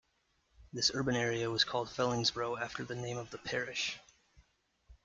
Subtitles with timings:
[0.73, 3.99] This urban area was called Fellingsbro after the name of the parish.